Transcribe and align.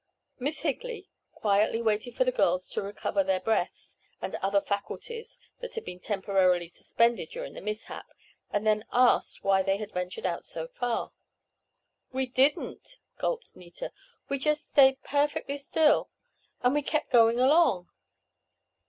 Miss 0.39 0.63
Higley 0.63 1.09
quietly 1.31 1.79
waited 1.79 2.17
for 2.17 2.23
the 2.23 2.31
girls 2.31 2.67
to 2.69 2.81
recover 2.81 3.23
their 3.23 3.39
breaths 3.39 3.97
and 4.19 4.33
other 4.37 4.59
faculties 4.59 5.37
that 5.59 5.75
had 5.75 5.85
been 5.85 5.99
temporarily 5.99 6.67
suspended 6.67 7.29
during 7.29 7.53
the 7.53 7.61
mishap, 7.61 8.07
and 8.49 8.65
then 8.65 8.83
asked 8.91 9.43
why 9.43 9.61
they 9.61 9.77
had 9.77 9.91
ventured 9.91 10.25
out 10.25 10.43
so 10.43 10.65
far. 10.65 11.11
"We 12.11 12.25
didn't," 12.25 12.97
gulped 13.19 13.55
Nita. 13.55 13.91
"We 14.27 14.39
just 14.39 14.67
stayed 14.67 15.03
perfectly 15.03 15.57
still 15.57 16.09
and 16.63 16.73
we 16.73 16.81
kept 16.81 17.11
going 17.11 17.39
along." 17.39 17.87